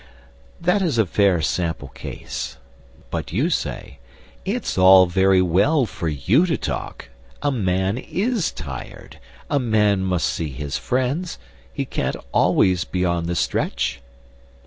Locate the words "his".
10.49-10.75